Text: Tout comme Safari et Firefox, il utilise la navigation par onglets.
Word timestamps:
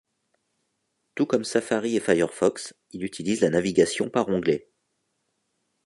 Tout 1.13 1.27
comme 1.27 1.43
Safari 1.43 1.95
et 1.95 1.99
Firefox, 1.99 2.73
il 2.89 3.03
utilise 3.03 3.41
la 3.41 3.51
navigation 3.51 4.09
par 4.09 4.29
onglets. 4.29 4.67